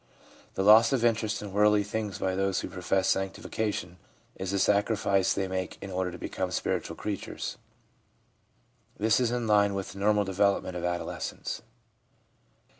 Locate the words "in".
1.43-1.53, 5.79-5.91, 9.29-9.45